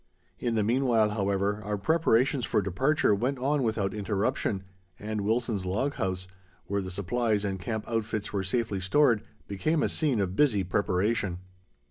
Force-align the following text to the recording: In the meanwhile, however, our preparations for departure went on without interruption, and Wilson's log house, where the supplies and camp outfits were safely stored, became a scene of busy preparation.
In 0.39 0.55
the 0.55 0.63
meanwhile, 0.63 1.11
however, 1.11 1.61
our 1.63 1.77
preparations 1.77 2.43
for 2.43 2.59
departure 2.59 3.13
went 3.13 3.37
on 3.37 3.61
without 3.61 3.93
interruption, 3.93 4.63
and 4.97 5.21
Wilson's 5.21 5.63
log 5.63 5.93
house, 5.93 6.27
where 6.65 6.81
the 6.81 6.89
supplies 6.89 7.45
and 7.45 7.59
camp 7.59 7.87
outfits 7.87 8.33
were 8.33 8.43
safely 8.43 8.79
stored, 8.79 9.21
became 9.47 9.83
a 9.83 9.89
scene 9.89 10.19
of 10.19 10.35
busy 10.35 10.63
preparation. 10.63 11.37